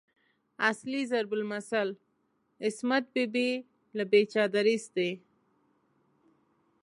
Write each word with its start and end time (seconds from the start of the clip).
اصلي 0.69 1.01
ضرب 1.11 1.31
المثل 1.39 1.89
"عصمت 2.63 3.05
بي 3.15 3.25
بي 3.35 3.47
از 3.95 3.99
بې 4.11 4.21
چادريست" 4.33 4.89
دی. 4.97 5.11